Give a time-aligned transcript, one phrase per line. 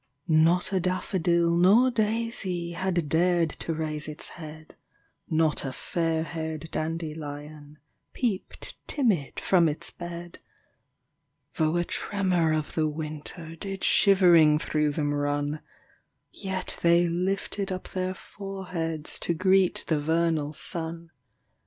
[0.27, 4.73] Not a daffodil nor daisy Had dared to raise its head;
[5.29, 7.77] Not a fairhaired dandelion
[8.11, 10.39] Peeped timid from its bed;
[11.53, 11.53] THE CROCUSES.
[11.53, 15.61] 5 Though a tremor of the winter Did shivering through them run;
[16.31, 21.11] Yet they lifted up their foreheads To greet the vernal sun.